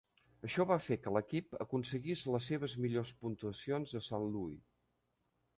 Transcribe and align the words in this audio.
Això 0.47 0.63
va 0.71 0.77
fer 0.85 0.97
que 1.01 1.13
l'equip 1.17 1.59
aconseguís 1.65 2.25
les 2.37 2.49
seves 2.53 2.75
millors 2.87 3.13
puntuacions 3.27 3.97
a 4.01 4.05
Sant 4.11 4.27
Louis. 4.37 4.69